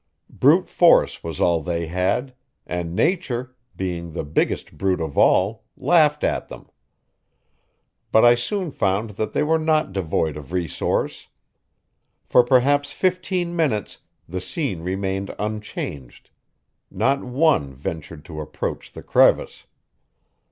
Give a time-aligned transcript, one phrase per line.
[0.31, 2.33] Brute force was all they had;
[2.65, 6.71] and nature, being the biggest brute of all, laughed at them.
[8.11, 11.27] But I soon found that they were not devoid of resource.
[12.25, 16.31] For perhaps fifteen minutes the scene remained unchanged;
[16.89, 19.67] not one ventured to approach the crevice.